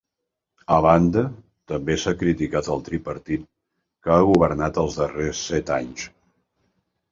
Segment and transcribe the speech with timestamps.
[0.77, 1.21] A banda,
[1.71, 3.45] també s'ha criticat el tripartit
[4.09, 6.11] que ha governat els darrers set anys.